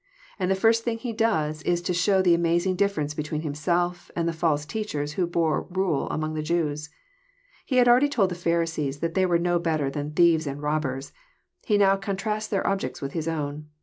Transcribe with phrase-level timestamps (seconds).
[0.39, 4.27] And the first thing He does is to show the amazing difi'erence between Himself and
[4.27, 6.89] the false teachers who bore rule among the Jews.
[7.67, 10.81] He had already told the Pharisees that they were no better than'' thieves and rob
[10.81, 11.13] bers."
[11.67, 13.67] He now contrasts their objects with His own.